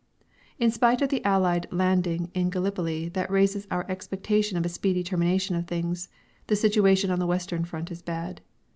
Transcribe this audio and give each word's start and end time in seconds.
In 0.57 0.71
spite 0.71 1.03
of 1.03 1.09
the 1.09 1.23
Allied 1.23 1.67
landing 1.69 2.31
in 2.33 2.49
Gallipoli 2.49 3.07
that 3.09 3.29
raises 3.29 3.67
our 3.69 3.85
expectation 3.87 4.57
of 4.57 4.65
a 4.65 4.67
speedy 4.69 5.03
termination 5.03 5.55
of 5.55 5.67
things, 5.67 6.09
the 6.47 6.55
situation 6.55 7.11
on 7.11 7.19
the 7.19 7.27
Western 7.29 7.63
front 7.65 7.91
is 7.91 8.01
bad. 8.01 8.41